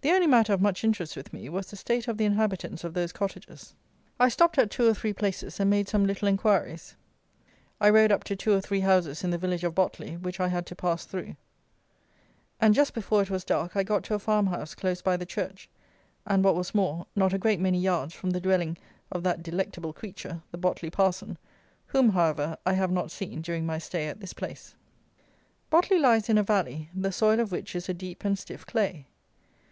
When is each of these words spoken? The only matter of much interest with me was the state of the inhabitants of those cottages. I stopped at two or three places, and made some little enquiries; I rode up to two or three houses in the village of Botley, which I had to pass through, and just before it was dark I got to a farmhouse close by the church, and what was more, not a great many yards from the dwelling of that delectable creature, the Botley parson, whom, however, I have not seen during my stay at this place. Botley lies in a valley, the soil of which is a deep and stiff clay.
The 0.00 0.14
only 0.14 0.28
matter 0.28 0.54
of 0.54 0.62
much 0.62 0.84
interest 0.84 1.16
with 1.16 1.34
me 1.34 1.50
was 1.50 1.68
the 1.68 1.76
state 1.76 2.08
of 2.08 2.16
the 2.16 2.24
inhabitants 2.24 2.82
of 2.82 2.94
those 2.94 3.12
cottages. 3.12 3.74
I 4.18 4.30
stopped 4.30 4.56
at 4.56 4.70
two 4.70 4.88
or 4.88 4.94
three 4.94 5.12
places, 5.12 5.60
and 5.60 5.68
made 5.68 5.86
some 5.86 6.06
little 6.06 6.28
enquiries; 6.28 6.96
I 7.78 7.90
rode 7.90 8.10
up 8.10 8.24
to 8.24 8.36
two 8.36 8.54
or 8.54 8.60
three 8.62 8.80
houses 8.80 9.22
in 9.22 9.28
the 9.30 9.36
village 9.36 9.64
of 9.64 9.74
Botley, 9.74 10.16
which 10.16 10.40
I 10.40 10.48
had 10.48 10.64
to 10.66 10.74
pass 10.74 11.04
through, 11.04 11.36
and 12.58 12.72
just 12.74 12.94
before 12.94 13.20
it 13.20 13.28
was 13.28 13.44
dark 13.44 13.76
I 13.76 13.82
got 13.82 14.02
to 14.04 14.14
a 14.14 14.18
farmhouse 14.18 14.74
close 14.74 15.02
by 15.02 15.18
the 15.18 15.26
church, 15.26 15.68
and 16.26 16.42
what 16.42 16.56
was 16.56 16.74
more, 16.74 17.06
not 17.14 17.34
a 17.34 17.38
great 17.38 17.60
many 17.60 17.78
yards 17.78 18.14
from 18.14 18.30
the 18.30 18.40
dwelling 18.40 18.78
of 19.12 19.22
that 19.24 19.42
delectable 19.42 19.92
creature, 19.92 20.40
the 20.52 20.58
Botley 20.58 20.88
parson, 20.90 21.36
whom, 21.88 22.08
however, 22.10 22.56
I 22.64 22.72
have 22.74 22.92
not 22.92 23.10
seen 23.10 23.42
during 23.42 23.66
my 23.66 23.76
stay 23.76 24.08
at 24.08 24.20
this 24.20 24.32
place. 24.32 24.74
Botley 25.68 25.98
lies 25.98 26.30
in 26.30 26.38
a 26.38 26.42
valley, 26.42 26.88
the 26.94 27.12
soil 27.12 27.40
of 27.40 27.52
which 27.52 27.76
is 27.76 27.90
a 27.90 27.94
deep 27.94 28.24
and 28.24 28.38
stiff 28.38 28.64
clay. 28.64 29.04